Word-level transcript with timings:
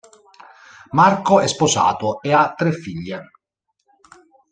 Marco 0.93 1.41
è 1.41 1.45
sposato 1.47 2.23
e 2.23 2.33
ha 2.33 2.55
tre 2.57 2.71
figlie. 2.71 3.29